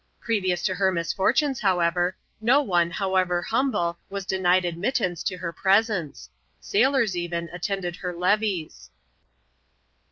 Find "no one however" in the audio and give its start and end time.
2.41-3.39